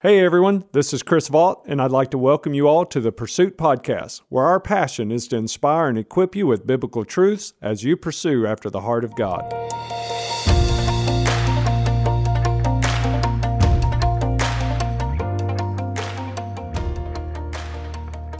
[0.00, 3.10] Hey everyone, this is Chris Vault, and I'd like to welcome you all to the
[3.10, 7.82] Pursuit Podcast, where our passion is to inspire and equip you with biblical truths as
[7.82, 9.50] you pursue after the heart of God.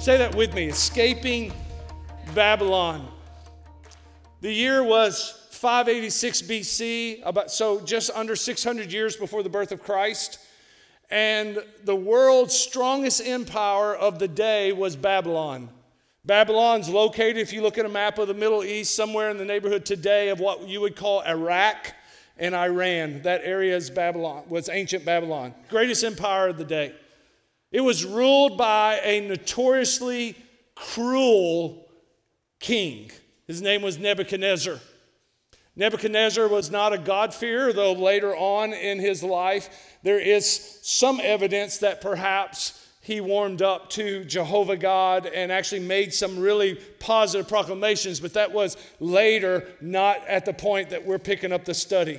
[0.00, 1.52] Say that with me escaping
[2.36, 3.08] Babylon.
[4.42, 9.82] The year was 586 BC, about, so just under 600 years before the birth of
[9.82, 10.38] Christ.
[11.10, 15.70] And the world's strongest empire of the day was Babylon.
[16.24, 19.44] Babylon's located, if you look at a map of the Middle East, somewhere in the
[19.44, 21.94] neighborhood today of what you would call Iraq
[22.36, 23.22] and Iran.
[23.22, 25.54] That area is Babylon, was ancient Babylon.
[25.70, 26.94] Greatest empire of the day.
[27.72, 30.36] It was ruled by a notoriously
[30.74, 31.86] cruel
[32.60, 33.10] king.
[33.46, 34.78] His name was Nebuchadnezzar.
[35.78, 39.70] Nebuchadnezzar was not a God-fearer, though later on in his life,
[40.02, 46.12] there is some evidence that perhaps he warmed up to Jehovah God and actually made
[46.12, 51.52] some really positive proclamations, but that was later, not at the point that we're picking
[51.52, 52.18] up the study.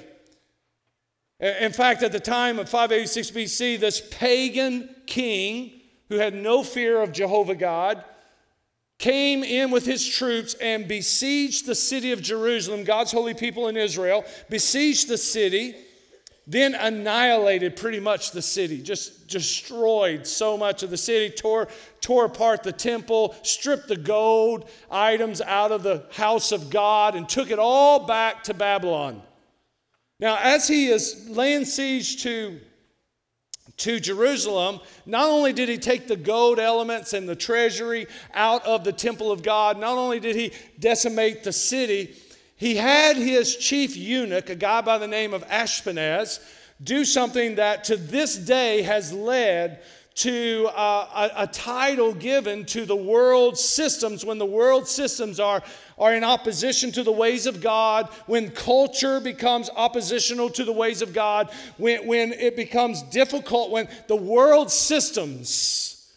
[1.42, 7.02] In fact, at the time of 586 BC, this pagan king who had no fear
[7.02, 8.04] of Jehovah God
[9.00, 13.78] came in with his troops and besieged the city of Jerusalem, God's holy people in
[13.78, 15.75] Israel, besieged the city,
[16.45, 21.70] then annihilated pretty much the city, just destroyed so much of the city, tore,
[22.02, 27.30] tore apart the temple, stripped the gold items out of the house of God, and
[27.30, 29.22] took it all back to Babylon.
[30.20, 32.59] Now, as he is laying siege to
[33.80, 38.84] to Jerusalem, not only did he take the gold elements and the treasury out of
[38.84, 42.16] the temple of God, not only did he decimate the city,
[42.56, 46.40] he had his chief eunuch, a guy by the name of Ashpenaz,
[46.84, 49.82] do something that to this day has led
[50.20, 55.64] to uh, a, a, title given to the world systems when the world systems are,
[55.98, 61.02] are in opposition to the ways of God, when culture becomes oppositional to the ways
[61.02, 66.11] of God, when, when it becomes difficult, when the world systems,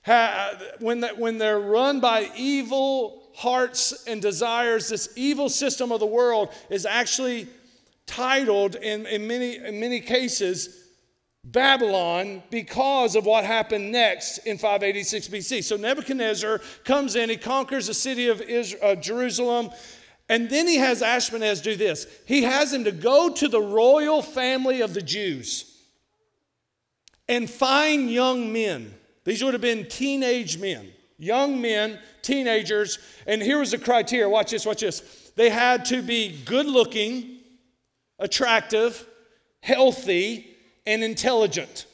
[0.00, 6.00] have, when, the, when they're run by evil hearts and desires, this evil system of
[6.00, 7.48] the world is actually
[8.06, 10.81] titled in, in, many, in many cases
[11.44, 15.64] Babylon because of what happened next in 586 BC.
[15.64, 19.70] So Nebuchadnezzar comes in, he conquers the city of Israel, uh, Jerusalem,
[20.28, 22.06] and then he has Ashpenaz do this.
[22.26, 25.68] He has him to go to the royal family of the Jews
[27.28, 28.94] and find young men.
[29.24, 32.98] These would have been teenage men, young men, teenagers.
[33.26, 35.32] And here was the criteria watch this, watch this.
[35.34, 37.40] They had to be good looking,
[38.18, 39.06] attractive,
[39.60, 40.51] healthy,
[40.86, 41.86] and intelligent.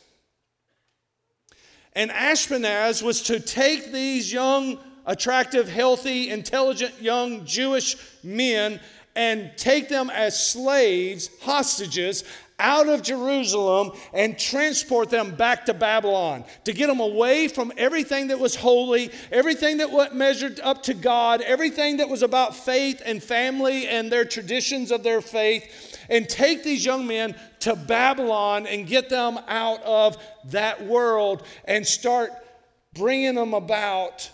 [1.94, 8.80] And Ashpenaz was to take these young, attractive, healthy, intelligent young Jewish men
[9.16, 12.22] and take them as slaves, hostages,
[12.60, 18.28] out of Jerusalem and transport them back to Babylon to get them away from everything
[18.28, 23.22] that was holy, everything that measured up to God, everything that was about faith and
[23.22, 28.86] family and their traditions of their faith, and take these young men to Babylon and
[28.86, 32.30] get them out of that world and start
[32.94, 34.30] bringing them about,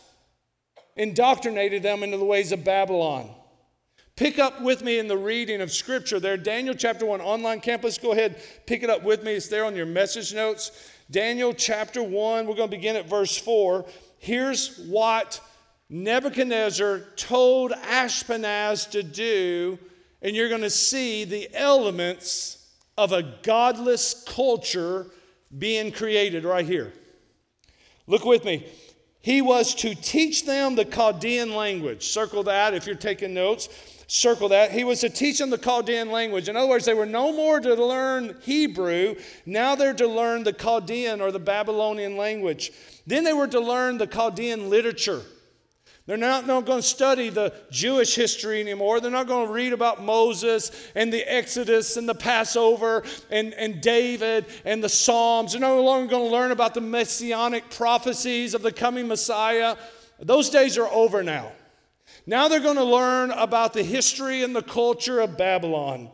[0.96, 3.30] indoctrinated them into the ways of Babylon.
[4.16, 6.36] Pick up with me in the reading of Scripture there.
[6.36, 7.98] Daniel chapter 1 online campus.
[7.98, 9.32] Go ahead, pick it up with me.
[9.32, 10.92] It's there on your message notes.
[11.10, 13.84] Daniel chapter 1, we're going to begin at verse 4.
[14.18, 15.40] Here's what
[15.90, 19.78] Nebuchadnezzar told Ashpenaz to do,
[20.24, 25.06] and you're going to see the elements of a godless culture
[25.56, 26.92] being created right here.
[28.06, 28.66] Look with me.
[29.20, 32.08] He was to teach them the Chaldean language.
[32.08, 33.68] Circle that if you're taking notes.
[34.06, 34.70] Circle that.
[34.70, 36.48] He was to teach them the Chaldean language.
[36.48, 39.16] In other words, they were no more to learn Hebrew.
[39.44, 42.72] Now they're to learn the Chaldean or the Babylonian language.
[43.06, 45.22] Then they were to learn the Chaldean literature.
[46.06, 49.00] They're not, not going to study the Jewish history anymore.
[49.00, 53.80] They're not going to read about Moses and the Exodus and the Passover and, and
[53.80, 55.52] David and the Psalms.
[55.52, 59.76] They're no longer going to learn about the messianic prophecies of the coming Messiah.
[60.20, 61.52] Those days are over now.
[62.26, 66.10] Now they're going to learn about the history and the culture of Babylon.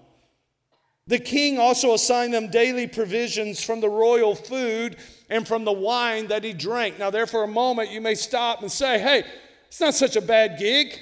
[1.09, 4.97] The king also assigned them daily provisions from the royal food
[5.29, 7.01] and from the wine that he drank.
[7.01, 9.25] Now, there for a moment, you may stop and say, hey,
[9.71, 10.99] it's not such a bad gig.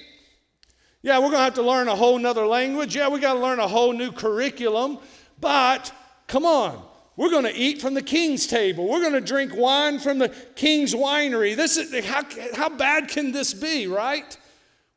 [1.01, 2.95] Yeah, we're going to have to learn a whole nother language.
[2.95, 4.99] Yeah, we got to learn a whole new curriculum.
[5.41, 5.91] But
[6.27, 6.83] come on,
[7.17, 8.87] we're going to eat from the king's table.
[8.87, 11.57] We're going to drink wine from the king's winery.
[11.57, 12.25] This is how,
[12.55, 14.37] how bad can this be, right?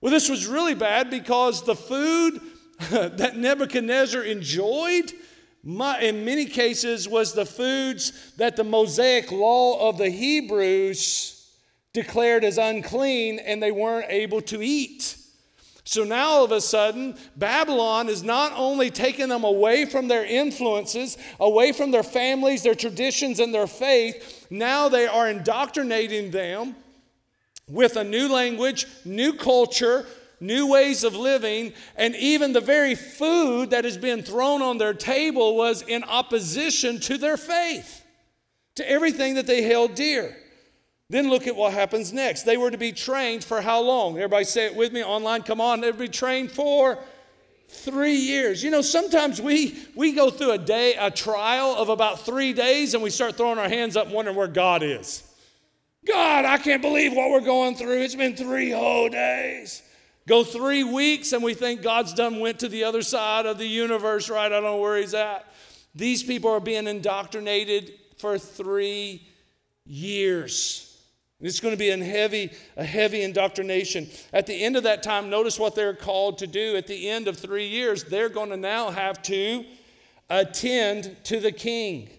[0.01, 2.41] Well, this was really bad because the food
[2.89, 5.13] that Nebuchadnezzar enjoyed
[5.63, 11.40] in many cases was the foods that the Mosaic law of the Hebrews
[11.93, 15.17] declared as unclean and they weren't able to eat.
[15.83, 20.23] So now all of a sudden, Babylon is not only taking them away from their
[20.23, 26.75] influences, away from their families, their traditions, and their faith, now they are indoctrinating them
[27.67, 30.05] with a new language, new culture,
[30.39, 34.93] new ways of living, and even the very food that has been thrown on their
[34.93, 38.05] table was in opposition to their faith,
[38.75, 40.35] to everything that they held dear.
[41.11, 42.43] Then look at what happens next.
[42.43, 44.15] They were to be trained for how long?
[44.15, 45.41] Everybody say it with me online.
[45.41, 46.97] Come on, they would be trained for
[47.67, 48.63] three years.
[48.63, 52.93] You know, sometimes we we go through a day, a trial of about three days,
[52.93, 55.21] and we start throwing our hands up, wondering where God is.
[56.07, 58.03] God, I can't believe what we're going through.
[58.03, 59.83] It's been three whole days.
[60.29, 63.67] Go three weeks, and we think God's done went to the other side of the
[63.67, 64.45] universe, right?
[64.45, 65.45] I don't know where He's at.
[65.93, 69.27] These people are being indoctrinated for three
[69.85, 70.87] years.
[71.41, 74.07] It's going to be a heavy, a heavy indoctrination.
[74.31, 76.75] At the end of that time, notice what they're called to do.
[76.75, 79.65] At the end of three years, they're going to now have to
[80.29, 82.09] attend to the king.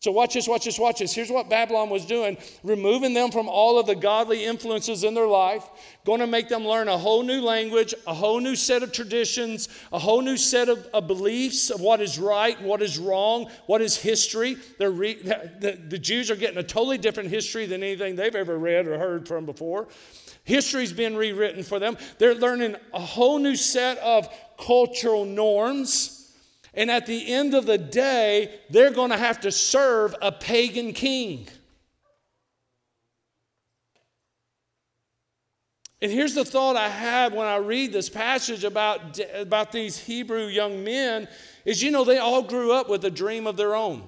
[0.00, 1.12] So, watch this, watch this, watch this.
[1.12, 5.26] Here's what Babylon was doing removing them from all of the godly influences in their
[5.26, 5.68] life,
[6.04, 9.68] going to make them learn a whole new language, a whole new set of traditions,
[9.92, 13.82] a whole new set of, of beliefs of what is right, what is wrong, what
[13.82, 14.56] is history.
[14.78, 15.14] Re,
[15.60, 18.98] the, the Jews are getting a totally different history than anything they've ever read or
[18.98, 19.88] heard from before.
[20.44, 21.98] History's been rewritten for them.
[22.18, 26.17] They're learning a whole new set of cultural norms
[26.78, 30.92] and at the end of the day, they're going to have to serve a pagan
[30.92, 31.48] king.
[36.00, 40.46] And here's the thought I had when I read this passage about, about these Hebrew
[40.46, 41.26] young men
[41.64, 44.04] is you know, they all grew up with a dream of their own.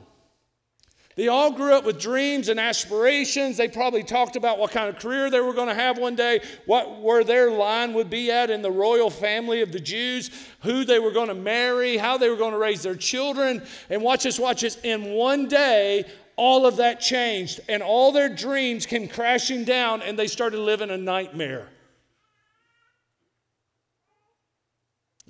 [1.20, 3.58] They all grew up with dreams and aspirations.
[3.58, 6.40] They probably talked about what kind of career they were going to have one day,
[6.64, 10.30] what where their line would be at in the royal family of the Jews,
[10.62, 13.62] who they were going to marry, how they were going to raise their children.
[13.90, 14.78] And watch this, watch this.
[14.82, 16.06] In one day,
[16.36, 20.88] all of that changed, and all their dreams came crashing down, and they started living
[20.88, 21.68] a nightmare.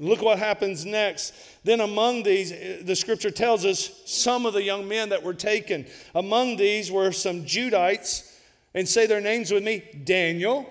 [0.01, 1.35] Look what happens next.
[1.63, 2.53] Then, among these,
[2.83, 5.87] the scripture tells us some of the young men that were taken.
[6.15, 8.27] Among these were some Judites,
[8.75, 10.67] and say their names with me Daniel,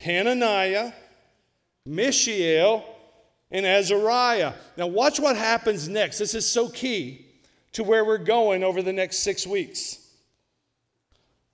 [0.00, 0.92] Hananiah,
[1.86, 2.84] Mishael,
[3.50, 4.52] and Azariah.
[4.76, 6.18] Now, watch what happens next.
[6.18, 7.24] This is so key
[7.72, 9.98] to where we're going over the next six weeks.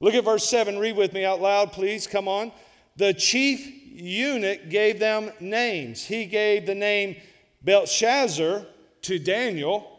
[0.00, 0.80] Look at verse 7.
[0.80, 2.08] Read with me out loud, please.
[2.08, 2.50] Come on.
[2.96, 6.04] The chief eunuch gave them names.
[6.04, 7.16] He gave the name
[7.62, 8.66] Belshazzar
[9.02, 9.90] to Daniel,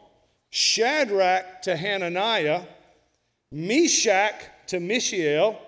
[0.49, 2.63] Shadrach to Hananiah,
[3.51, 4.35] Meshach
[4.67, 5.59] to Mishael,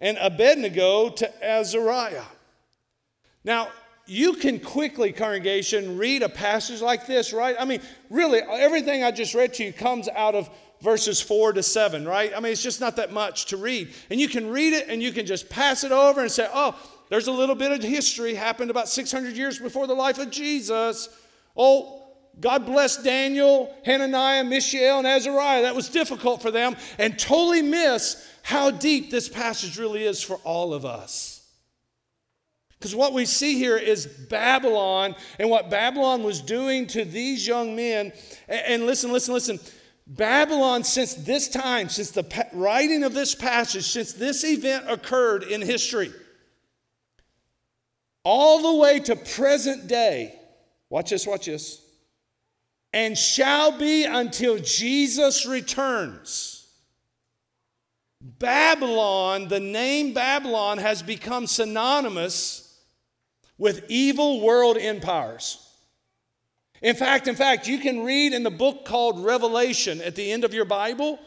[0.00, 2.24] and Abednego to Azariah.
[3.44, 3.68] Now,
[4.06, 7.54] you can quickly, congregation, read a passage like this, right?
[7.58, 7.80] I mean,
[8.10, 10.50] really, everything I just read to you comes out of
[10.80, 12.32] verses 4 to 7, right?
[12.36, 13.92] I mean, it's just not that much to read.
[14.10, 16.76] And you can read it and you can just pass it over and say, oh,
[17.12, 21.10] there's a little bit of history happened about 600 years before the life of Jesus.
[21.54, 22.04] Oh,
[22.40, 25.60] God bless Daniel, Hananiah, Mishael, and Azariah.
[25.60, 30.36] That was difficult for them and totally miss how deep this passage really is for
[30.36, 31.46] all of us.
[32.78, 37.76] Because what we see here is Babylon and what Babylon was doing to these young
[37.76, 38.14] men.
[38.48, 39.60] And listen, listen, listen.
[40.06, 45.60] Babylon, since this time, since the writing of this passage, since this event occurred in
[45.60, 46.10] history,
[48.24, 50.38] all the way to present day.
[50.90, 51.80] Watch this, watch this.
[52.92, 56.68] And shall be until Jesus returns.
[58.20, 62.80] Babylon, the name Babylon has become synonymous
[63.58, 65.58] with evil world empires.
[66.82, 70.44] In fact, in fact, you can read in the book called Revelation at the end
[70.44, 71.18] of your Bible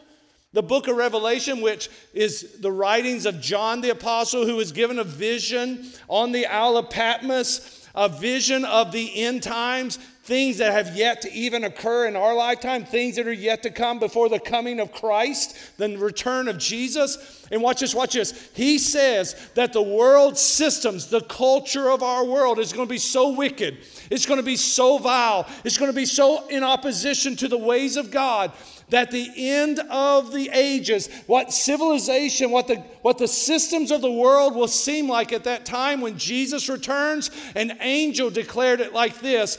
[0.56, 4.98] the book of Revelation, which is the writings of John the Apostle, who was given
[4.98, 10.72] a vision on the Isle of Patmos, a vision of the end times, things that
[10.72, 14.30] have yet to even occur in our lifetime, things that are yet to come before
[14.30, 17.46] the coming of Christ, the return of Jesus.
[17.52, 18.48] And watch this, watch this.
[18.54, 22.96] He says that the world systems, the culture of our world is going to be
[22.96, 23.76] so wicked,
[24.10, 27.58] it's going to be so vile, it's going to be so in opposition to the
[27.58, 28.52] ways of God
[28.90, 34.10] that the end of the ages, what civilization, what the, what the systems of the
[34.10, 39.20] world will seem like at that time when Jesus returns, an angel declared it like
[39.20, 39.58] this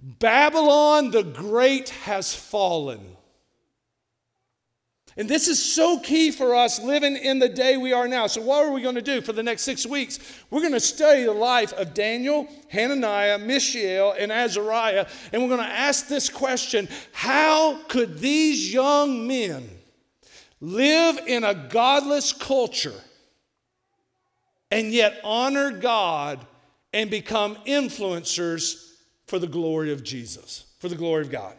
[0.00, 3.16] Babylon the Great has fallen.
[5.16, 8.26] And this is so key for us living in the day we are now.
[8.26, 10.18] So, what are we going to do for the next six weeks?
[10.50, 15.06] We're going to study the life of Daniel, Hananiah, Mishael, and Azariah.
[15.32, 19.68] And we're going to ask this question How could these young men
[20.60, 22.94] live in a godless culture
[24.70, 26.46] and yet honor God
[26.94, 28.92] and become influencers
[29.26, 31.56] for the glory of Jesus, for the glory of God.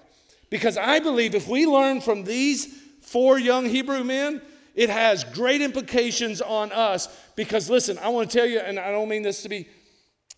[0.50, 4.42] Because I believe if we learn from these four young Hebrew men,
[4.76, 7.08] it has great implications on us.
[7.36, 9.68] Because listen, I want to tell you, and I don't mean this to be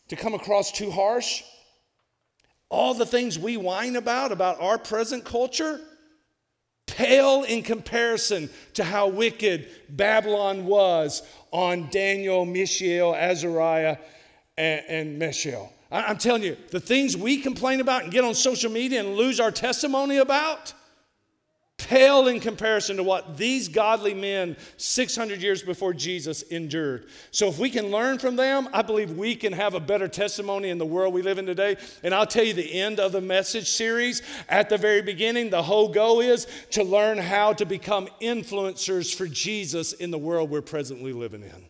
[0.10, 1.44] to come across too harsh.
[2.70, 5.80] All the things we whine about, about our present culture,
[6.86, 13.98] pale in comparison to how wicked Babylon was on Daniel, Mishael, Azariah,
[14.58, 15.72] and, and Mishael.
[15.92, 19.40] I'm telling you, the things we complain about and get on social media and lose
[19.40, 20.74] our testimony about
[21.78, 27.08] pale in comparison to what these godly men 600 years before Jesus endured.
[27.32, 30.70] So, if we can learn from them, I believe we can have a better testimony
[30.70, 31.78] in the world we live in today.
[32.04, 35.64] And I'll tell you the end of the message series at the very beginning, the
[35.64, 40.62] whole goal is to learn how to become influencers for Jesus in the world we're
[40.62, 41.66] presently living in.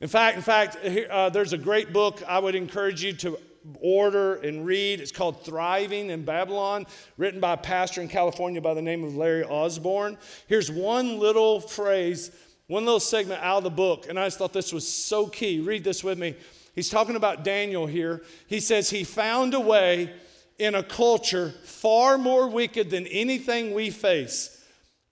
[0.00, 0.76] In fact, in fact,
[1.10, 3.38] uh, there's a great book I would encourage you to
[3.80, 5.00] order and read.
[5.00, 6.86] It's called Thriving in Babylon,
[7.16, 10.16] written by a pastor in California by the name of Larry Osborne.
[10.46, 12.30] Here's one little phrase,
[12.66, 15.60] one little segment out of the book, and I just thought this was so key.
[15.60, 16.34] Read this with me.
[16.74, 18.22] He's talking about Daniel here.
[18.46, 20.12] He says, He found a way
[20.58, 24.64] in a culture far more wicked than anything we face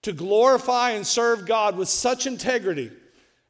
[0.03, 2.91] to glorify and serve God with such integrity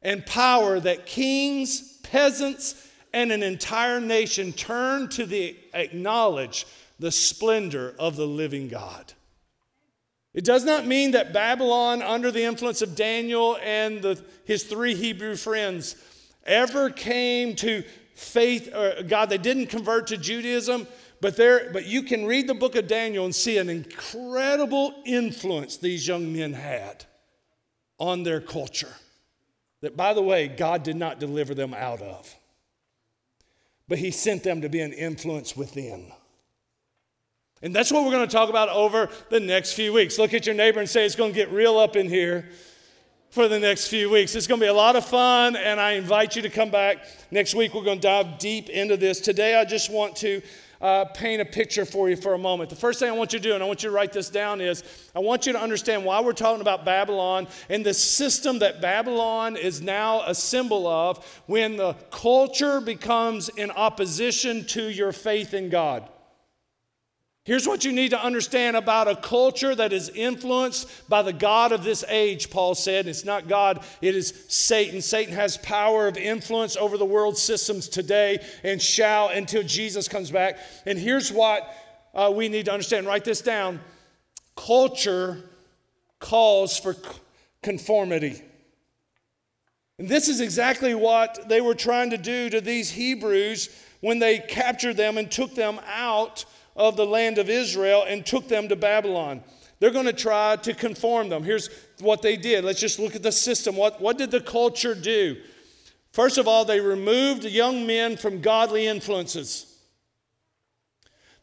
[0.01, 6.65] and power that kings, peasants, and an entire nation turn to the, acknowledge
[6.99, 9.13] the splendor of the living God.
[10.33, 14.93] It does not mean that Babylon, under the influence of Daniel and the, his three
[14.93, 15.95] Hebrew friends,
[16.45, 17.83] ever came to
[18.13, 19.29] faith or God.
[19.29, 20.87] They didn't convert to Judaism,
[21.21, 25.77] but there, but you can read the book of Daniel and see an incredible influence
[25.77, 27.05] these young men had
[27.97, 28.93] on their culture
[29.81, 32.35] that, by the way, God did not deliver them out of,
[33.87, 36.11] but He sent them to be an influence within.
[37.61, 40.19] And that's what we're going to talk about over the next few weeks.
[40.19, 42.49] Look at your neighbor and say, It's going to get real up in here
[43.29, 44.35] for the next few weeks.
[44.35, 47.05] It's going to be a lot of fun, and I invite you to come back
[47.31, 47.73] next week.
[47.73, 49.19] We're going to dive deep into this.
[49.19, 50.41] Today, I just want to
[50.81, 52.69] uh, paint a picture for you for a moment.
[52.69, 54.29] The first thing I want you to do, and I want you to write this
[54.29, 54.83] down, is
[55.15, 59.55] I want you to understand why we're talking about Babylon and the system that Babylon
[59.55, 65.69] is now a symbol of when the culture becomes in opposition to your faith in
[65.69, 66.07] God.
[67.47, 71.71] Here's what you need to understand about a culture that is influenced by the God
[71.71, 73.07] of this age, Paul said.
[73.07, 75.01] It's not God, it is Satan.
[75.01, 80.29] Satan has power of influence over the world systems today and shall until Jesus comes
[80.29, 80.57] back.
[80.85, 81.73] And here's what
[82.13, 83.79] uh, we need to understand write this down
[84.57, 85.41] culture
[86.19, 86.97] calls for
[87.63, 88.41] conformity.
[89.99, 93.69] And this is exactly what they were trying to do to these Hebrews
[94.01, 96.43] when they captured them and took them out
[96.77, 99.43] of the land of Israel and took them to Babylon.
[99.79, 101.43] They're going to try to conform them.
[101.43, 101.69] Here's
[101.99, 102.63] what they did.
[102.63, 103.75] Let's just look at the system.
[103.75, 105.37] What, what did the culture do?
[106.11, 109.75] First of all, they removed young men from godly influences.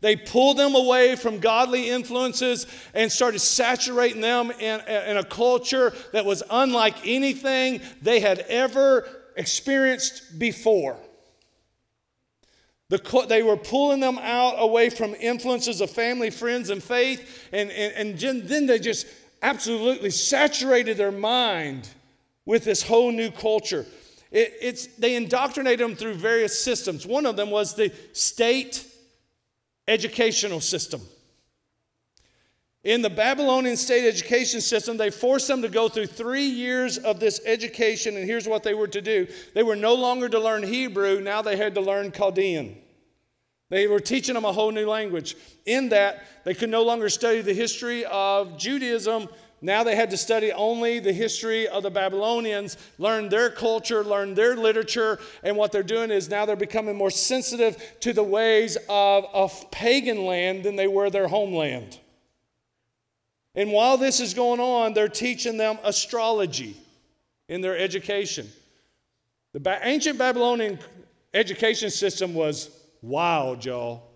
[0.00, 5.94] They pulled them away from godly influences and started saturating them in, in a culture
[6.12, 10.98] that was unlike anything they had ever experienced before.
[12.94, 17.48] The, they were pulling them out away from influences of family, friends, and faith.
[17.52, 19.08] And, and, and then they just
[19.42, 21.88] absolutely saturated their mind
[22.46, 23.84] with this whole new culture.
[24.30, 27.04] It, it's, they indoctrinated them through various systems.
[27.04, 28.86] One of them was the state
[29.88, 31.00] educational system.
[32.84, 37.18] In the Babylonian state education system, they forced them to go through three years of
[37.18, 40.62] this education, and here's what they were to do they were no longer to learn
[40.62, 42.76] Hebrew, now they had to learn Chaldean.
[43.70, 45.36] They were teaching them a whole new language.
[45.66, 49.28] In that, they could no longer study the history of Judaism.
[49.62, 54.34] Now they had to study only the history of the Babylonians, learn their culture, learn
[54.34, 58.76] their literature, and what they're doing is now they're becoming more sensitive to the ways
[58.90, 61.98] of a pagan land than they were their homeland.
[63.54, 66.76] And while this is going on, they're teaching them astrology
[67.48, 68.48] in their education.
[69.52, 70.78] The ancient Babylonian
[71.32, 72.68] education system was
[73.04, 74.10] wild, y'all.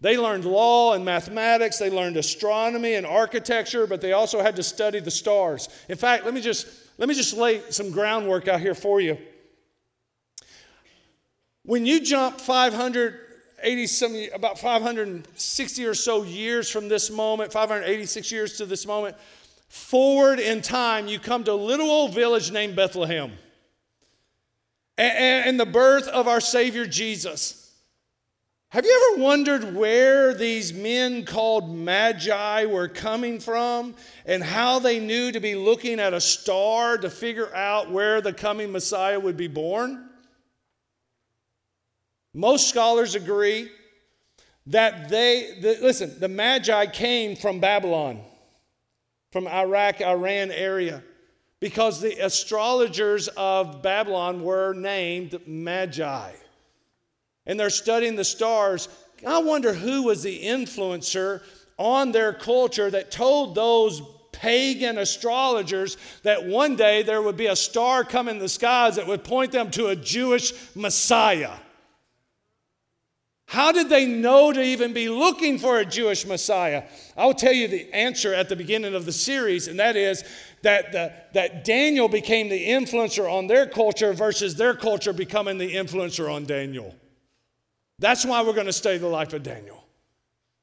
[0.00, 4.62] They learned law and mathematics, they learned astronomy and architecture, but they also had to
[4.62, 5.68] study the stars.
[5.88, 6.68] In fact, let me just
[6.98, 9.18] let me just lay some groundwork out here for you.
[11.64, 18.56] When you jump 580 some about 560 or so years from this moment, 586 years
[18.58, 19.16] to this moment,
[19.68, 23.32] forward in time, you come to a little old village named Bethlehem.
[24.96, 27.67] And, and the birth of our Savior Jesus.
[28.70, 33.94] Have you ever wondered where these men called magi were coming from
[34.26, 38.34] and how they knew to be looking at a star to figure out where the
[38.34, 40.10] coming Messiah would be born?
[42.34, 43.70] Most scholars agree
[44.66, 48.20] that they, the, listen, the magi came from Babylon,
[49.32, 51.02] from Iraq, Iran area,
[51.58, 56.32] because the astrologers of Babylon were named magi
[57.48, 58.88] and they're studying the stars.
[59.26, 61.42] I wonder who was the influencer
[61.76, 64.00] on their culture that told those
[64.30, 69.06] pagan astrologers that one day there would be a star come in the skies that
[69.06, 71.54] would point them to a Jewish Messiah.
[73.46, 76.84] How did they know to even be looking for a Jewish Messiah?
[77.16, 80.22] I'll tell you the answer at the beginning of the series, and that is
[80.62, 85.74] that, the, that Daniel became the influencer on their culture versus their culture becoming the
[85.74, 86.94] influencer on Daniel.
[87.98, 89.84] That's why we're going to study the life of Daniel.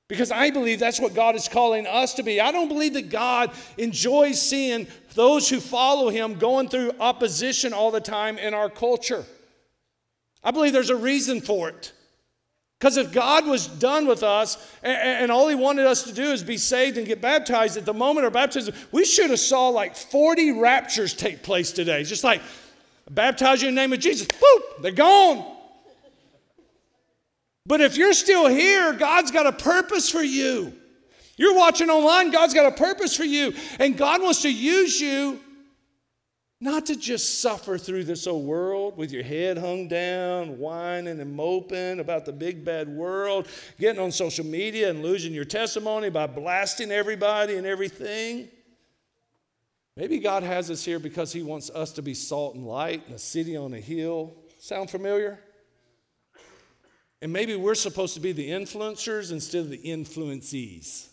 [0.07, 2.39] Because I believe that's what God is calling us to be.
[2.39, 7.89] I don't believe that God enjoys seeing those who follow him going through opposition all
[7.89, 9.25] the time in our culture.
[10.43, 11.91] I believe there's a reason for it.
[12.79, 16.23] Because if God was done with us and, and, all he wanted us to do
[16.23, 19.69] is be saved and get baptized at the moment of baptism, we should have saw
[19.69, 22.03] like 40 raptures take place today.
[22.03, 22.41] Just like,
[23.09, 25.54] baptize you in the name of Jesus, boop, they're gone.
[27.65, 30.73] But if you're still here, God's got a purpose for you.
[31.37, 33.53] You're watching online, God's got a purpose for you.
[33.79, 35.39] And God wants to use you
[36.61, 41.35] not to just suffer through this old world with your head hung down, whining and
[41.35, 43.47] moping about the big bad world,
[43.79, 48.47] getting on social media and losing your testimony by blasting everybody and everything.
[49.97, 53.13] Maybe God has us here because He wants us to be salt and light in
[53.13, 54.33] a city on a hill.
[54.59, 55.39] Sound familiar?
[57.25, 61.07] And maybe we're supposed to be the influencers instead of the influencees.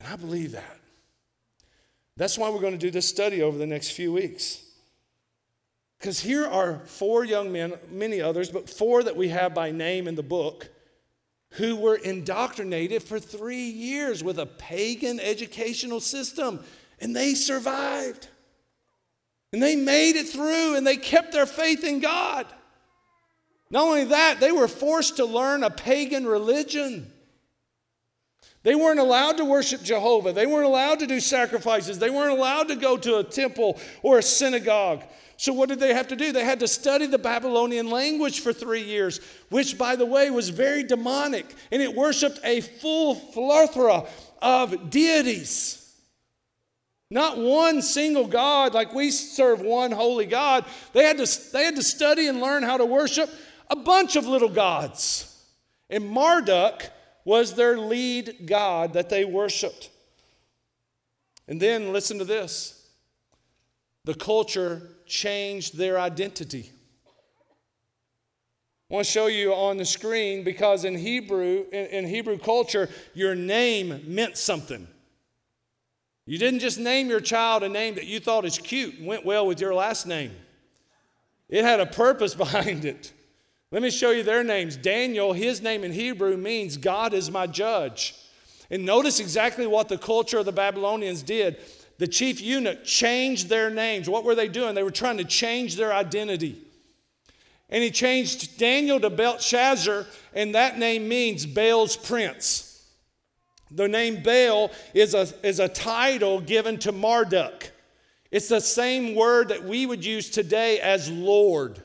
[0.00, 0.80] And I believe that.
[2.16, 4.64] That's why we're going to do this study over the next few weeks.
[5.98, 10.08] Because here are four young men, many others, but four that we have by name
[10.08, 10.66] in the book,
[11.50, 16.64] who were indoctrinated for three years with a pagan educational system,
[17.00, 18.28] and they survived.
[19.52, 22.46] And they made it through, and they kept their faith in God.
[23.72, 27.10] Not only that, they were forced to learn a pagan religion.
[28.64, 30.32] They weren't allowed to worship Jehovah.
[30.32, 31.98] They weren't allowed to do sacrifices.
[31.98, 35.02] They weren't allowed to go to a temple or a synagogue.
[35.38, 36.30] So, what did they have to do?
[36.32, 40.50] They had to study the Babylonian language for three years, which, by the way, was
[40.50, 44.04] very demonic, and it worshiped a full plethora
[44.40, 45.78] of deities.
[47.10, 50.66] Not one single God, like we serve one holy God.
[50.92, 53.28] They had to, they had to study and learn how to worship
[53.70, 55.28] a bunch of little gods.
[55.88, 56.90] And Marduk
[57.24, 59.90] was their lead god that they worshiped.
[61.48, 62.78] And then listen to this
[64.04, 66.70] the culture changed their identity.
[68.90, 72.90] I want to show you on the screen because in Hebrew, in, in Hebrew culture,
[73.14, 74.86] your name meant something.
[76.26, 79.24] You didn't just name your child a name that you thought is cute and went
[79.24, 80.32] well with your last name.
[81.48, 83.12] It had a purpose behind it.
[83.72, 84.76] Let me show you their names.
[84.76, 88.14] Daniel, his name in Hebrew means God is my judge.
[88.70, 91.56] And notice exactly what the culture of the Babylonians did.
[91.96, 94.10] The chief eunuch changed their names.
[94.10, 94.74] What were they doing?
[94.74, 96.60] They were trying to change their identity.
[97.70, 102.86] And he changed Daniel to Belshazzar, and that name means Baal's prince.
[103.70, 107.70] The name Baal is a, is a title given to Marduk.
[108.30, 111.82] It's the same word that we would use today as Lord.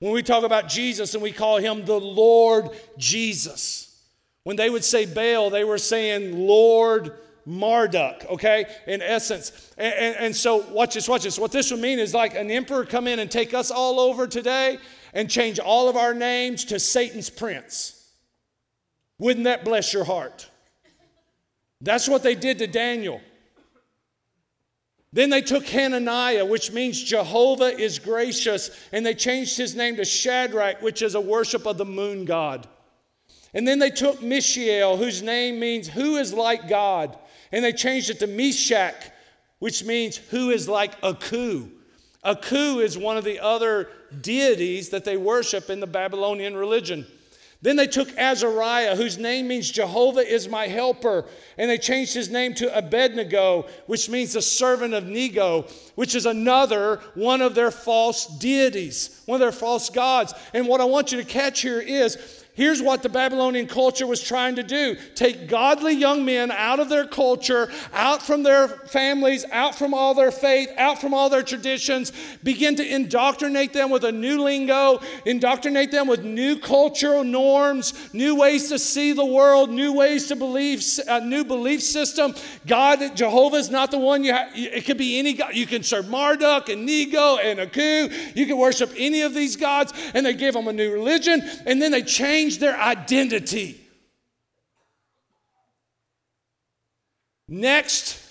[0.00, 4.02] When we talk about Jesus and we call him the Lord Jesus.
[4.44, 9.72] When they would say Baal, they were saying Lord Marduk, okay, in essence.
[9.76, 11.38] And, and, and, so, watch this, watch this.
[11.38, 14.26] What this would mean is like an emperor come in and take us all over
[14.26, 14.78] today
[15.14, 18.12] and change all of our names to Satan's prince.
[19.18, 20.48] Wouldn't that bless your heart?
[21.80, 23.20] That's what they did to Daniel.
[25.12, 30.04] Then they took Hananiah, which means Jehovah is gracious, and they changed his name to
[30.04, 32.66] Shadrach, which is a worship of the moon god.
[33.54, 37.18] And then they took Mishael, whose name means who is like God,
[37.50, 39.10] and they changed it to Meshach,
[39.58, 41.68] which means who is like Aku.
[42.22, 43.88] Aku is one of the other
[44.20, 47.06] deities that they worship in the Babylonian religion.
[47.60, 51.24] Then they took Azariah, whose name means Jehovah is my helper,
[51.56, 55.66] and they changed his name to Abednego, which means the servant of Nego,
[55.96, 60.34] which is another one of their false deities, one of their false gods.
[60.54, 64.20] And what I want you to catch here is Here's what the Babylonian culture was
[64.20, 69.44] trying to do take godly young men out of their culture, out from their families,
[69.52, 74.02] out from all their faith, out from all their traditions, begin to indoctrinate them with
[74.02, 79.70] a new lingo, indoctrinate them with new cultural norms, new ways to see the world,
[79.70, 82.34] new ways to believe, a new belief system.
[82.66, 85.54] God, Jehovah is not the one you have, it could be any God.
[85.54, 88.08] You can serve Marduk and Nego and Aku.
[88.34, 91.80] You can worship any of these gods, and they give them a new religion, and
[91.80, 93.80] then they change change their identity.
[97.46, 98.22] Next,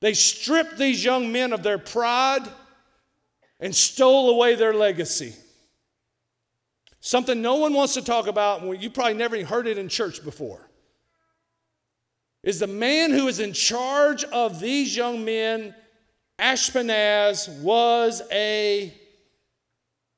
[0.00, 2.46] they stripped these young men of their pride
[3.60, 5.34] and stole away their legacy.
[7.00, 10.24] Something no one wants to talk about, and you probably never heard it in church
[10.24, 10.68] before,
[12.42, 15.74] is the man who is in charge of these young men,
[16.38, 18.92] Ashpenaz, was a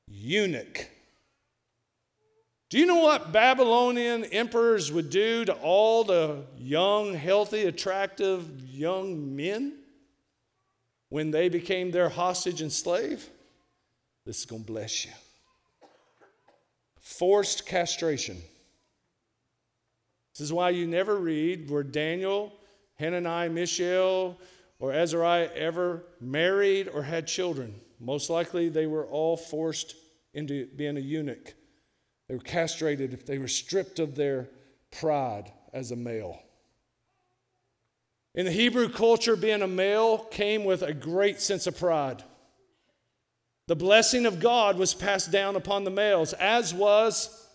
[0.07, 0.89] eunuch.
[2.69, 9.35] Do you know what Babylonian emperors would do to all the young, healthy, attractive young
[9.35, 9.73] men
[11.09, 13.27] when they became their hostage and slave?
[14.23, 15.11] This is going to bless you.
[16.99, 18.37] Forced castration.
[20.35, 22.53] This is why you never read where Daniel,
[22.99, 24.37] Hananiah, Mishael,
[24.77, 27.73] or Azariah ever married or had children.
[27.99, 29.95] Most likely they were all forced
[30.35, 31.55] into being a eunuch.
[32.29, 34.47] They were castrated, if they were stripped of their
[34.91, 36.39] pride as a male.
[38.35, 42.23] In the Hebrew culture, being a male came with a great sense of pride.
[43.67, 47.47] The blessing of God was passed down upon the males, as was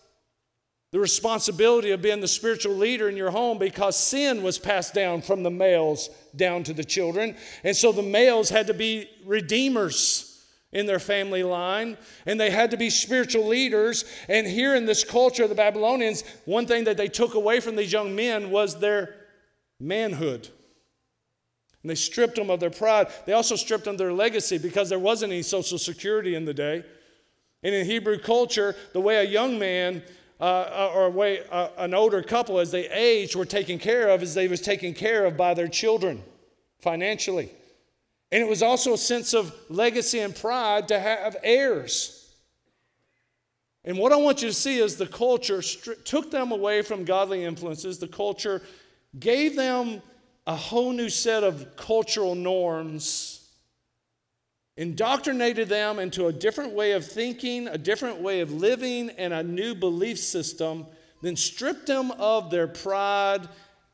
[0.91, 5.21] the responsibility of being the spiritual leader in your home because sin was passed down
[5.21, 7.35] from the males down to the children.
[7.63, 10.34] And so the males had to be redeemers
[10.75, 14.03] in their family line, and they had to be spiritual leaders.
[14.27, 17.77] And here in this culture of the Babylonians, one thing that they took away from
[17.77, 19.15] these young men was their
[19.79, 20.49] manhood.
[21.81, 23.07] And they stripped them of their pride.
[23.25, 26.53] They also stripped them of their legacy because there wasn't any social security in the
[26.53, 26.83] day.
[27.63, 30.03] And in Hebrew culture, the way a young man
[30.41, 34.21] uh, uh or way uh, an older couple, as they aged, were taken care of,
[34.21, 36.21] is they was taken care of by their children
[36.81, 37.49] financially.
[38.35, 42.35] And it was also a sense of legacy and pride to have heirs.
[43.85, 47.45] And what I want you to see is the culture took them away from godly
[47.45, 47.97] influences.
[47.97, 48.61] The culture
[49.17, 50.01] gave them
[50.45, 53.47] a whole new set of cultural norms,
[54.75, 59.43] indoctrinated them into a different way of thinking, a different way of living, and a
[59.43, 60.85] new belief system,
[61.21, 63.47] then stripped them of their pride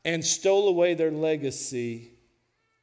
[0.04, 2.11] and stole away their legacy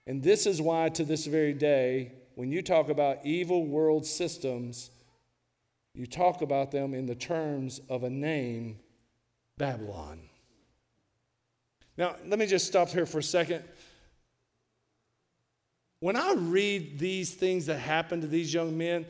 [0.10, 4.90] and this is why, to this very day, when you talk about evil world systems,
[5.94, 8.80] you talk about them in the terms of a name
[9.60, 10.20] Babylon.
[11.96, 13.64] Now, let me just stop here for a second.
[16.00, 19.06] When I read these things that happened to these young men,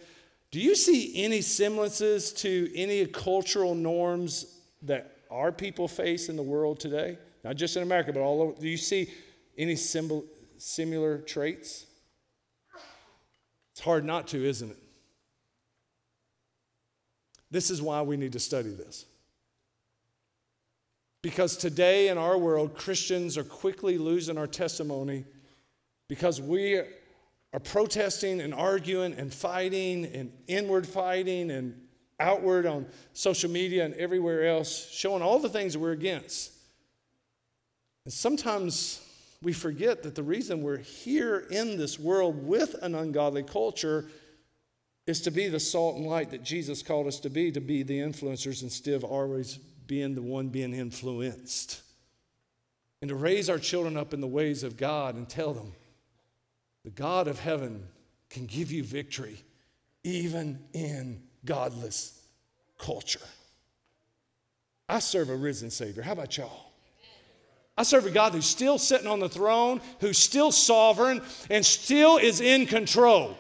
[0.51, 6.43] do you see any semblances to any cultural norms that our people face in the
[6.43, 7.17] world today?
[7.45, 8.59] Not just in America, but all over.
[8.59, 9.09] Do you see
[9.57, 10.25] any symbol,
[10.59, 11.85] similar traits?
[13.71, 14.77] It's hard not to, isn't it?
[17.51, 19.05] This is why we need to study this.
[21.21, 25.25] Because today in our world, Christians are quickly losing our testimony
[26.07, 31.79] because we are protesting and arguing and fighting and inward fighting and
[32.19, 36.51] outward on social media and everywhere else, showing all the things we're against.
[38.05, 39.01] And sometimes
[39.41, 44.06] we forget that the reason we're here in this world with an ungodly culture
[45.08, 47.82] is to be the salt and light that Jesus called us to be, to be
[47.84, 51.82] the influencers instead of always being the one being influenced.
[53.02, 55.71] And to raise our children up in the ways of God and tell them
[56.84, 57.88] the God of heaven
[58.30, 59.43] can give you victory
[60.04, 62.21] even in godless
[62.78, 63.19] culture.
[64.88, 66.04] I serve a risen Savior.
[66.04, 66.68] How about y'all?
[67.79, 72.17] I serve a God who's still sitting on the throne, who's still sovereign, and still
[72.17, 73.37] is in control.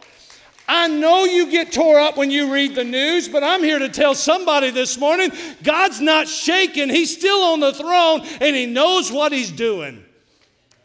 [0.65, 3.89] I know you get tore up when you read the news, but I'm here to
[3.89, 6.89] tell somebody this morning God's not shaken.
[6.89, 10.05] He's still on the throne and He knows what He's doing.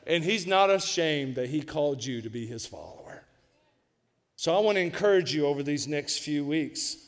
[0.04, 3.22] And He's not ashamed that He called you to be His follower.
[4.34, 7.03] So I want to encourage you over these next few weeks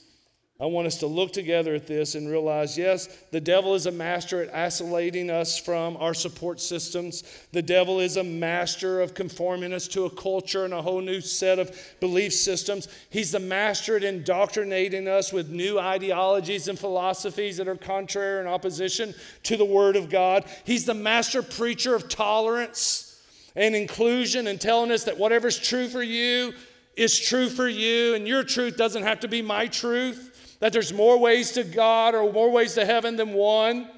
[0.58, 3.92] I want us to look together at this and realize yes, the devil is a
[3.92, 7.24] master at isolating us from our support systems.
[7.52, 11.20] The devil is a master of conforming us to a culture and a whole new
[11.20, 12.88] set of belief systems.
[13.10, 18.48] He's the master at indoctrinating us with new ideologies and philosophies that are contrary and
[18.48, 20.46] opposition to the Word of God.
[20.64, 23.22] He's the master preacher of tolerance
[23.56, 26.54] and inclusion and telling us that whatever's true for you
[26.96, 30.25] is true for you, and your truth doesn't have to be my truth
[30.60, 33.90] that there's more ways to God or more ways to heaven than one.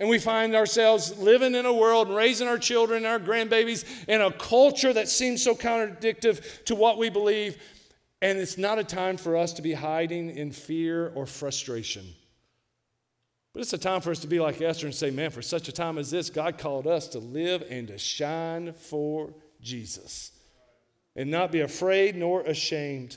[0.00, 3.84] And we find ourselves living in a world and raising our children and our grandbabies
[4.06, 7.60] in a culture that seems so contradictory to what we believe.
[8.22, 12.04] And it's not a time for us to be hiding in fear or frustration.
[13.52, 15.68] But it's a time for us to be like Esther and say, man, for such
[15.68, 20.30] a time as this, God called us to live and to shine for Jesus
[21.16, 23.16] and not be afraid nor ashamed.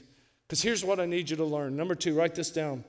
[0.51, 1.77] Because here's what I need you to learn.
[1.77, 2.83] Number two, write this down.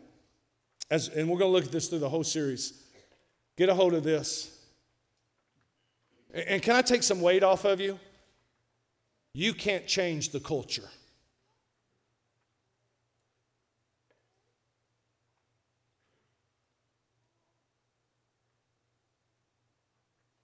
[0.91, 2.83] As, and we're going to look at this through the whole series.
[3.57, 4.59] Get a hold of this.
[6.35, 8.01] And can I take some weight off of you?
[9.33, 10.91] You can't change the culture.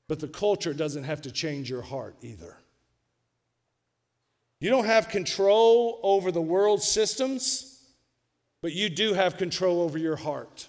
[0.07, 2.59] But the culture doesn't have to change your heart either.
[4.61, 7.85] You don't have control over the world systems,
[8.61, 10.69] but you do have control over your heart.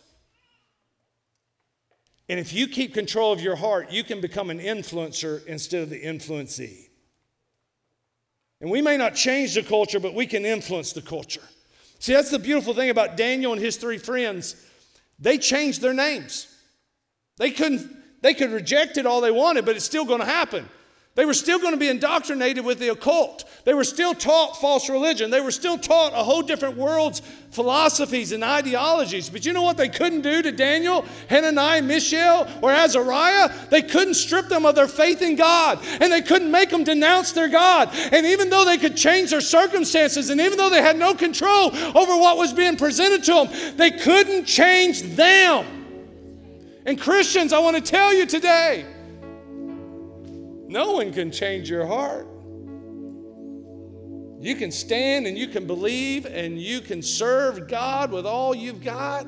[2.27, 5.89] And if you keep control of your heart, you can become an influencer instead of
[5.89, 6.89] the influencee.
[8.61, 11.41] And we may not change the culture, but we can influence the culture.
[11.97, 14.55] See, that's the beautiful thing about Daniel and his three friends.
[15.17, 16.47] They changed their names.
[17.37, 17.89] They couldn't,
[18.21, 20.69] they could reject it all they wanted, but it's still going to happen.
[21.19, 23.43] They were still going to be indoctrinated with the occult.
[23.65, 25.31] They were still taught false religion.
[25.31, 29.29] They were still taught a whole different world's philosophies and ideologies.
[29.29, 33.51] But you know what they couldn't do to Daniel, Hananiah, Mishael, or Azariah?
[33.69, 35.79] They couldn't strip them of their faith in God.
[35.99, 37.89] And they couldn't make them denounce their God.
[38.13, 41.75] And even though they could change their circumstances, and even though they had no control
[41.75, 45.65] over what was being presented to them, they couldn't change them.
[46.85, 48.85] And Christians, I want to tell you today,
[50.69, 52.27] no one can change your heart.
[54.39, 58.83] You can stand and you can believe and you can serve God with all you've
[58.83, 59.25] got.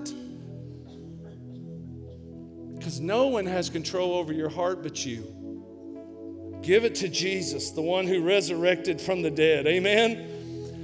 [2.76, 6.60] Because no one has control over your heart but you.
[6.62, 9.66] Give it to Jesus, the one who resurrected from the dead.
[9.66, 10.41] Amen.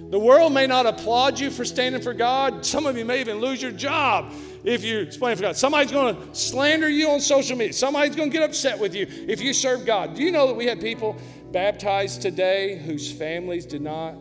[0.09, 2.65] The world may not applaud you for standing for God.
[2.65, 4.31] Some of you may even lose your job
[4.63, 5.57] if you stand for God.
[5.57, 7.73] Somebody's going to slander you on social media.
[7.73, 10.15] Somebody's going to get upset with you if you serve God.
[10.15, 11.17] Do you know that we had people
[11.51, 14.15] baptized today whose families did not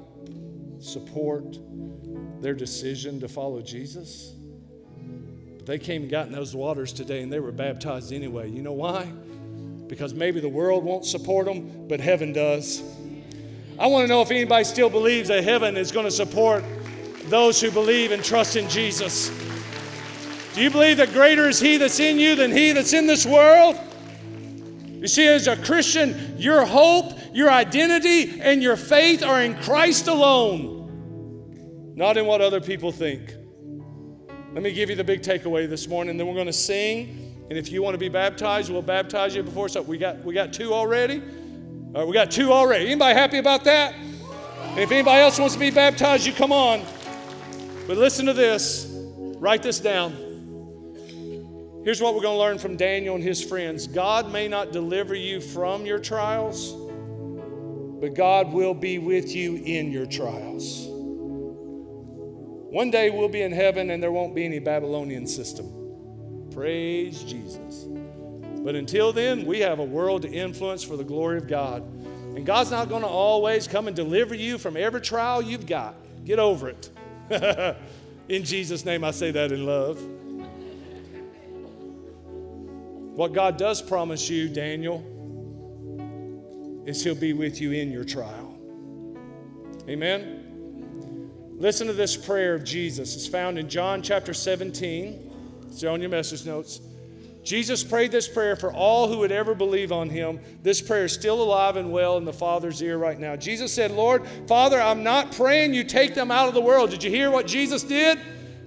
[0.81, 1.57] support
[2.43, 4.35] their decision to follow Jesus?
[5.57, 8.51] But they came and got in those waters today and they were baptized anyway.
[8.51, 9.05] You know why?
[9.87, 12.83] Because maybe the world won't support them, but heaven does.
[13.79, 16.65] I want to know if anybody still believes that heaven is going to support
[17.25, 19.29] those who believe and trust in Jesus.
[20.55, 23.27] Do you believe that greater is He that's in you than He that's in this
[23.27, 23.79] world?
[25.07, 30.09] You see, as a Christian, your hope, your identity, and your faith are in Christ
[30.09, 33.35] alone, not in what other people think.
[34.55, 37.45] Let me give you the big takeaway this morning, then we're going to sing.
[37.51, 39.69] And if you want to be baptized, we'll baptize you before.
[39.69, 41.23] So we got we got two already.
[41.97, 42.85] All right, we got two already.
[42.85, 43.95] Anybody happy about that?
[44.77, 46.85] If anybody else wants to be baptized, you come on.
[47.87, 48.87] But listen to this.
[49.39, 50.13] Write this down.
[51.87, 55.15] Here's what we're going to learn from Daniel and his friends God may not deliver
[55.15, 56.75] you from your trials,
[57.99, 60.85] but God will be with you in your trials.
[62.69, 66.51] One day we'll be in heaven and there won't be any Babylonian system.
[66.53, 67.87] Praise Jesus.
[68.67, 71.85] But until then, we have a world to influence for the glory of God.
[72.35, 75.95] And God's not going to always come and deliver you from every trial you've got.
[76.25, 76.91] Get over it.
[78.29, 80.03] in Jesus' name, I say that in love.
[83.15, 84.99] What God does promise you, Daniel,
[86.87, 88.59] is He'll be with you in your trial.
[89.89, 91.53] Amen?
[91.57, 93.15] Listen to this prayer of Jesus.
[93.15, 95.69] It's found in John chapter 17.
[95.69, 96.81] It's on your message notes.
[97.47, 100.41] Jesus prayed this prayer for all who would ever believe on him.
[100.65, 103.37] This prayer is still alive and well in the Father's ear right now.
[103.37, 106.91] Jesus said, Lord, Father, I'm not praying you take them out of the world.
[106.91, 108.19] Did you hear what Jesus did?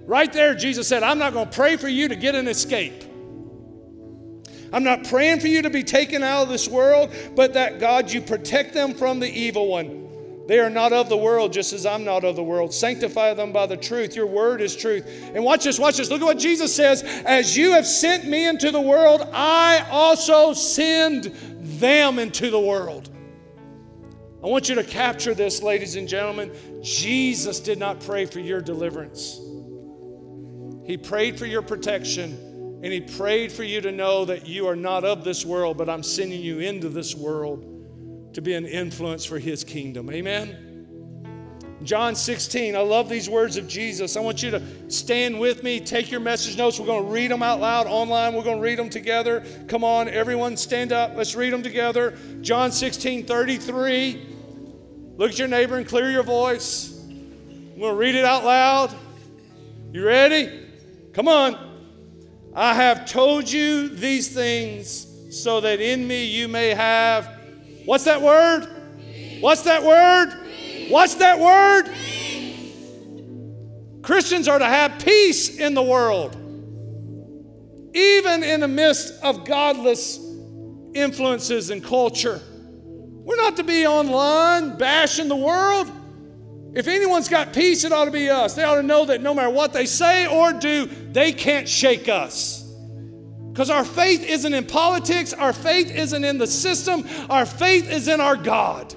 [0.06, 3.04] Right there, Jesus said, I'm not going to pray for you to get an escape.
[4.72, 8.10] I'm not praying for you to be taken out of this world, but that God,
[8.10, 9.99] you protect them from the evil one.
[10.50, 12.74] They are not of the world, just as I'm not of the world.
[12.74, 14.16] Sanctify them by the truth.
[14.16, 15.06] Your word is truth.
[15.32, 16.10] And watch this, watch this.
[16.10, 17.04] Look at what Jesus says.
[17.04, 21.26] As you have sent me into the world, I also send
[21.78, 23.10] them into the world.
[24.42, 26.50] I want you to capture this, ladies and gentlemen.
[26.82, 29.38] Jesus did not pray for your deliverance,
[30.84, 32.48] He prayed for your protection.
[32.82, 35.90] And he prayed for you to know that you are not of this world, but
[35.90, 37.79] I'm sending you into this world
[38.34, 40.10] to be an influence for his kingdom.
[40.10, 40.70] Amen.
[41.82, 44.14] John 16, I love these words of Jesus.
[44.16, 46.78] I want you to stand with me, take your message notes.
[46.78, 48.34] We're going to read them out loud online.
[48.34, 49.42] We're going to read them together.
[49.66, 51.12] Come on, everyone, stand up.
[51.16, 52.18] Let's read them together.
[52.42, 54.26] John 16, 33.
[55.16, 56.98] Look at your neighbor and clear your voice.
[57.00, 58.94] I'm going to read it out loud.
[59.90, 60.68] You ready?
[61.14, 61.68] Come on.
[62.54, 67.39] I have told you these things so that in me you may have.
[67.84, 68.66] What's that word?
[69.40, 70.32] What's that word?
[70.88, 71.90] What's that word?
[74.02, 76.34] Christians are to have peace in the world,
[77.94, 80.18] even in the midst of godless
[80.94, 82.40] influences and culture.
[83.30, 85.90] We're not to be online bashing the world.
[86.74, 88.54] If anyone's got peace, it ought to be us.
[88.54, 92.08] They ought to know that no matter what they say or do, they can't shake
[92.08, 92.59] us.
[93.52, 98.06] Because our faith isn't in politics, our faith isn't in the system, our faith is
[98.08, 98.94] in our God.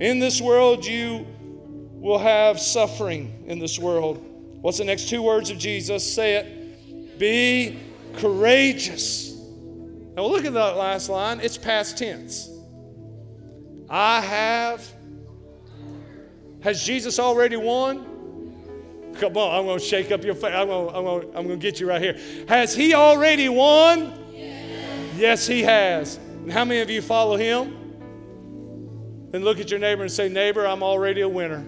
[0.00, 1.26] In this world, you
[2.00, 4.24] will have suffering in this world.
[4.60, 6.14] What's the next two words of Jesus?
[6.14, 7.18] Say it.
[7.18, 7.78] Be
[8.16, 9.32] courageous.
[10.16, 11.40] Now look at that last line.
[11.40, 12.50] It's past tense.
[13.88, 14.86] I have.
[16.60, 18.07] Has Jesus already won?
[19.18, 20.54] Come on, I'm going to shake up your face.
[20.54, 22.18] I'm going, I'm, going, I'm going to get you right here.
[22.48, 24.12] Has he already won?
[24.32, 26.16] Yes, yes he has.
[26.16, 27.78] And how many of you follow him?
[29.30, 31.64] Then look at your neighbor and say, Neighbor, I'm already a winner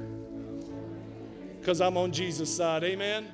[1.58, 2.84] because I'm on Jesus' side.
[2.84, 3.28] Amen.